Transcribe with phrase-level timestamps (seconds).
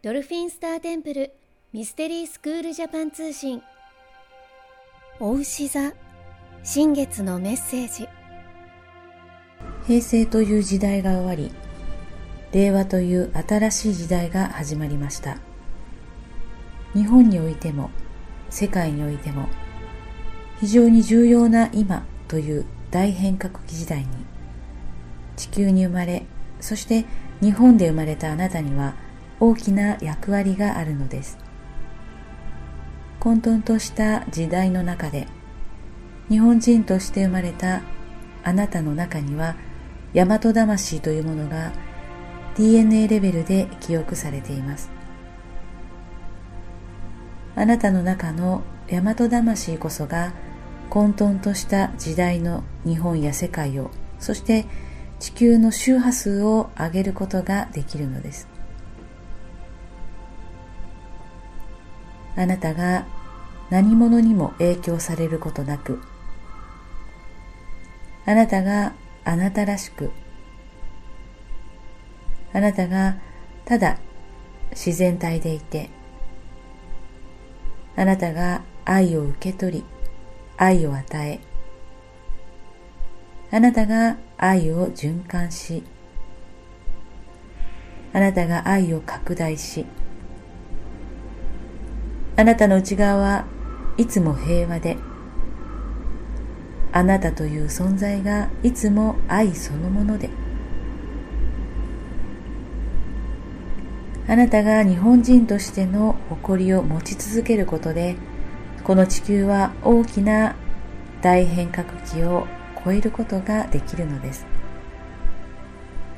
[0.00, 1.32] ドルフィンスターテンプル
[1.72, 3.60] ミステリースクールジャパン通信。
[5.18, 5.92] お牛座
[6.62, 8.08] 新月のメッセージ。
[9.88, 11.50] 平成という時代が終わり
[12.52, 15.38] 令和という新しい時代が始まりました。
[16.94, 17.90] 日本においても
[18.50, 19.48] 世界においても
[20.60, 24.06] 非常に重要な今という大変革期時代に
[25.34, 26.24] 地球に生まれ
[26.60, 27.04] そして
[27.42, 28.94] 日本で生まれたあなたには
[29.40, 31.38] 大きな役割があるのです。
[33.20, 35.26] 混沌とした時代の中で
[36.28, 37.82] 日本人として生まれた
[38.44, 39.56] あなたの中には
[40.14, 41.72] 大和魂というものが
[42.56, 44.90] DNA レベルで記憶されています。
[47.54, 50.32] あなたの中の大和魂こそが
[50.90, 54.64] 混沌とした時代の日本や世界をそして
[55.18, 58.57] 地球の周波数を上げることができるのです。
[62.38, 63.04] あなたが
[63.68, 66.00] 何者にも影響されることなく
[68.26, 68.92] あなたが
[69.24, 70.12] あなたらしく
[72.52, 73.16] あなたが
[73.64, 73.98] ただ
[74.70, 75.90] 自然体でいて
[77.96, 79.84] あなたが愛を受け取り
[80.56, 81.40] 愛を与え
[83.50, 85.82] あなたが愛を循環し
[88.12, 89.84] あなたが愛を拡大し
[92.38, 93.46] あなたの内側は
[93.96, 94.96] いつも平和で、
[96.92, 100.30] あなたという存在がいつも愛そのもので、
[104.28, 108.14] あなたが日本人としての誇りを持ち続けることで、
[108.84, 110.54] この地球は大きな
[111.20, 112.46] 大変革期を
[112.84, 114.46] 超えることができるのです。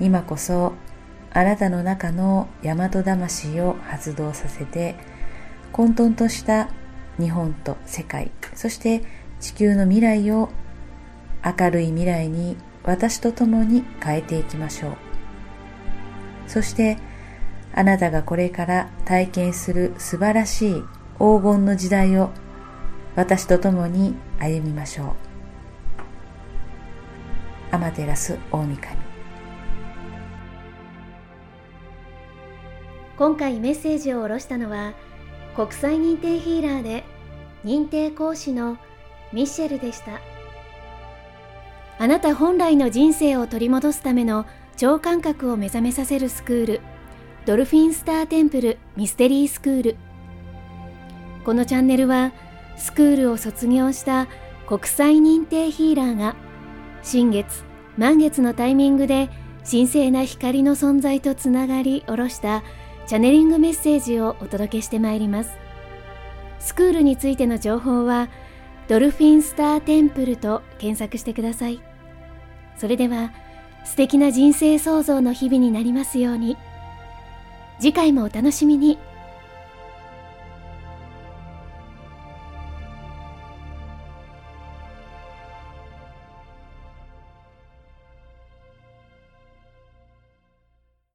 [0.00, 0.72] 今こそ
[1.30, 4.96] あなたの中の大和魂を発動させて、
[5.72, 6.68] 混沌とした
[7.18, 9.02] 日本と世界、そして
[9.40, 10.50] 地球の未来を
[11.44, 14.96] 明るい未来に私と共に変えていきましょう。
[16.46, 16.98] そして
[17.74, 20.74] あなたがこれから体験する素晴らしい
[21.18, 22.30] 黄金の時代を
[23.16, 25.26] 私と共に歩みましょう。
[27.72, 28.76] アマテラス大神
[33.18, 34.92] 今回メッセージを下ろしたのは
[35.56, 37.02] 国際認定ヒーラーで
[37.64, 38.76] 認定講師の
[39.32, 40.20] ミッシェルでした。
[41.98, 44.44] あなた本来の人生を取り戻すための
[44.76, 46.80] 超感覚を目覚めさせるスクール
[47.46, 49.96] ドルフィンスターテンプルミステリースクール。
[51.42, 52.32] このチャンネルは
[52.76, 54.28] スクールを卒業した
[54.66, 56.36] 国際認定ヒーラーが
[57.02, 57.64] 新月
[57.96, 59.30] 満月のタイミングで
[59.68, 62.62] 神聖な光の存在とつながり下ろした
[63.06, 65.50] チャネリングメッセージをお届けしてまいります。
[66.58, 68.28] スクールについての情報は
[68.88, 71.80] ドルフィンスターテンプルと検索してください。
[72.76, 73.32] それでは
[73.84, 76.56] 素敵な人生創造の日々になりますように。
[77.78, 78.98] 次回もお楽しみに。